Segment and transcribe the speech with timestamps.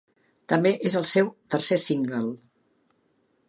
[0.53, 2.25] També és el seu tercer single.